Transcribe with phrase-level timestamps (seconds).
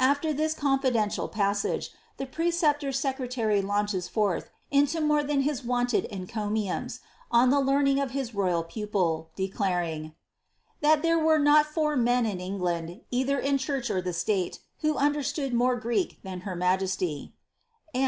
[0.00, 6.98] Afier this contidential passage, the preceptor secretary launches forth into more than his wonted encomiums,
[7.30, 10.14] on the learning of his royal pu pil, declariiiiT ^
[10.80, 14.96] that there were not four men in England, either in church or the state, who
[14.96, 17.32] understood more Greek than her majesty;"
[17.94, 17.98] and.